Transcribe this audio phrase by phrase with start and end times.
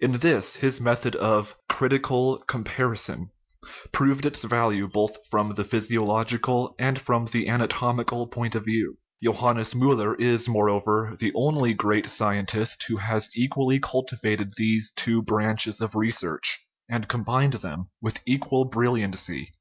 [0.00, 3.30] In this his method of critical comparison
[3.90, 8.98] proved its value both from the physiological and from the ana tomical point of view.
[9.20, 15.80] Johannes Miiller is, moreover, the only great scientist who has equally cultivated these two branches
[15.80, 16.56] of research,
[16.88, 19.54] and combined them with equal brilliancy.